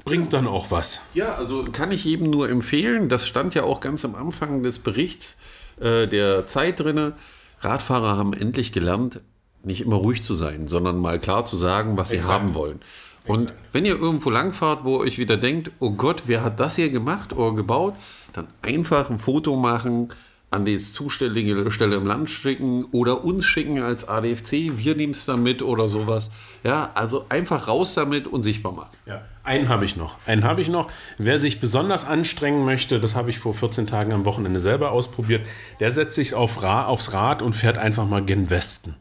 [0.04, 1.02] bringt dann auch was.
[1.14, 3.10] Ja, also kann ich jedem nur empfehlen.
[3.10, 5.38] Das stand ja auch ganz am Anfang des Berichts
[5.80, 7.14] äh, der Zeit drinne.
[7.62, 9.22] Radfahrer haben endlich gelernt,
[9.66, 12.26] nicht immer ruhig zu sein, sondern mal klar zu sagen, was Exakt.
[12.26, 12.80] sie haben wollen.
[13.26, 13.58] Und Exakt.
[13.72, 17.34] wenn ihr irgendwo langfahrt, wo euch wieder denkt, oh Gott, wer hat das hier gemacht
[17.34, 17.96] oder gebaut,
[18.34, 20.10] dann einfach ein Foto machen,
[20.52, 25.26] an die zuständige Stelle im Land schicken oder uns schicken als ADFC, wir nehmen es
[25.26, 26.32] damit oder sowas.
[26.64, 28.96] Ja, also einfach raus damit und sichtbar machen.
[29.06, 30.18] Ja, einen habe ich noch.
[30.26, 30.90] Einen habe ich noch.
[31.18, 35.46] Wer sich besonders anstrengen möchte, das habe ich vor 14 Tagen am Wochenende selber ausprobiert,
[35.80, 38.96] der setzt sich auf Ra aufs Rad und fährt einfach mal gen Westen.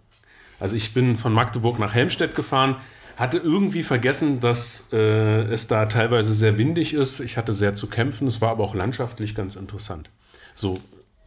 [0.64, 2.76] Also ich bin von Magdeburg nach Helmstedt gefahren,
[3.18, 7.20] hatte irgendwie vergessen, dass äh, es da teilweise sehr windig ist.
[7.20, 10.08] Ich hatte sehr zu kämpfen, es war aber auch landschaftlich ganz interessant.
[10.54, 10.80] So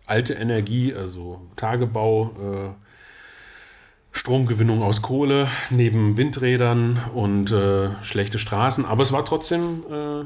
[0.07, 8.85] alte Energie, also Tagebau, äh, Stromgewinnung aus Kohle, neben Windrädern und äh, schlechte Straßen.
[8.85, 10.25] Aber es war trotzdem äh, äh,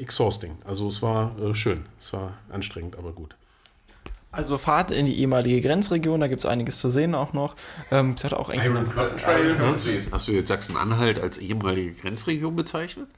[0.00, 0.58] exhausting.
[0.64, 1.86] Also es war äh, schön.
[2.00, 3.36] Es war anstrengend, aber gut.
[4.32, 7.56] Also Fahrt in die ehemalige Grenzregion, da gibt es einiges zu sehen auch noch.
[7.90, 11.92] Ähm, das hat auch eigentlich eine, Hast du jetzt, hast du jetzt Sachsen-Anhalt als ehemalige
[11.92, 13.08] Grenzregion bezeichnet?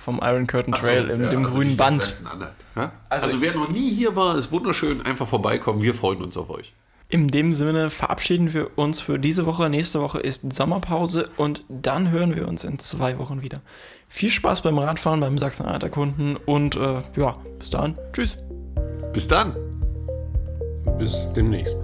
[0.00, 2.00] vom Iron Curtain Ach so, Trail im ja, dem also grünen Band.
[2.00, 5.04] Also- Also, wer noch nie hier war, ist wunderschön.
[5.04, 5.82] Einfach vorbeikommen.
[5.82, 6.72] Wir freuen uns auf euch.
[7.08, 9.68] In dem Sinne verabschieden wir uns für diese Woche.
[9.70, 13.60] Nächste Woche ist Sommerpause und dann hören wir uns in zwei Wochen wieder.
[14.08, 17.98] Viel Spaß beim Radfahren, beim Sachsen-Anhalt erkunden und äh, ja, bis dann.
[18.12, 18.38] Tschüss.
[19.12, 19.54] Bis dann.
[20.98, 21.78] Bis demnächst.